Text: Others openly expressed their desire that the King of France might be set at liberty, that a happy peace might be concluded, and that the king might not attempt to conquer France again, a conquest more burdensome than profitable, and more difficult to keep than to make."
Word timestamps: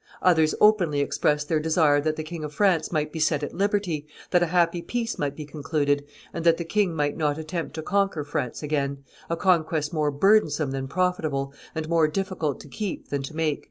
Others 0.23 0.55
openly 0.59 0.99
expressed 0.99 1.47
their 1.47 1.59
desire 1.59 2.01
that 2.01 2.15
the 2.15 2.23
King 2.23 2.43
of 2.43 2.51
France 2.55 2.91
might 2.91 3.11
be 3.11 3.19
set 3.19 3.43
at 3.43 3.53
liberty, 3.53 4.07
that 4.31 4.41
a 4.41 4.47
happy 4.47 4.81
peace 4.81 5.19
might 5.19 5.35
be 5.35 5.45
concluded, 5.45 6.03
and 6.33 6.43
that 6.43 6.57
the 6.57 6.65
king 6.65 6.95
might 6.95 7.15
not 7.15 7.37
attempt 7.37 7.75
to 7.75 7.83
conquer 7.83 8.23
France 8.23 8.63
again, 8.63 9.03
a 9.29 9.37
conquest 9.37 9.93
more 9.93 10.09
burdensome 10.09 10.71
than 10.71 10.87
profitable, 10.87 11.53
and 11.75 11.87
more 11.87 12.07
difficult 12.07 12.59
to 12.61 12.67
keep 12.67 13.09
than 13.09 13.21
to 13.21 13.35
make." 13.35 13.59